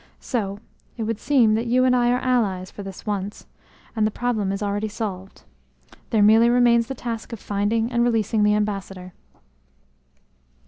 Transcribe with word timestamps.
So, 0.19 0.57
it 0.97 1.03
would 1.03 1.19
seem 1.19 1.53
that 1.53 1.67
you 1.67 1.85
and 1.85 1.95
I 1.95 2.09
are 2.11 2.17
allies 2.17 2.71
for 2.71 2.81
this 2.81 3.05
once, 3.05 3.45
and 3.95 4.07
the 4.07 4.09
problem 4.09 4.51
is 4.51 4.63
already 4.63 4.87
solved. 4.87 5.43
There 6.09 6.23
merely 6.23 6.49
remains 6.49 6.87
the 6.87 6.95
task 6.95 7.31
of 7.31 7.39
finding 7.39 7.91
and 7.91 8.03
releasing 8.03 8.41
the 8.41 8.55
ambassador." 8.55 9.13